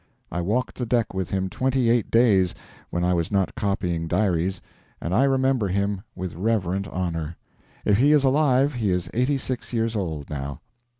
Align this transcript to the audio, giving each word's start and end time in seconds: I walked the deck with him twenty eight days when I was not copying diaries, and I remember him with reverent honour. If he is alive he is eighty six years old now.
I 0.31 0.41
walked 0.41 0.79
the 0.79 0.87
deck 0.87 1.13
with 1.13 1.29
him 1.29 1.47
twenty 1.47 1.87
eight 1.87 2.09
days 2.09 2.55
when 2.89 3.03
I 3.03 3.13
was 3.13 3.31
not 3.31 3.53
copying 3.53 4.07
diaries, 4.07 4.59
and 4.99 5.13
I 5.13 5.25
remember 5.25 5.67
him 5.67 6.01
with 6.15 6.33
reverent 6.33 6.87
honour. 6.87 7.37
If 7.85 7.99
he 7.99 8.11
is 8.11 8.23
alive 8.23 8.73
he 8.73 8.89
is 8.89 9.11
eighty 9.13 9.37
six 9.37 9.73
years 9.73 9.95
old 9.95 10.27
now. 10.27 10.59